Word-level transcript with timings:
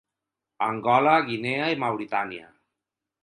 Angola, 0.67 1.11
Guinea 1.27 1.67
i 1.75 1.79
Mauritània. 1.83 2.47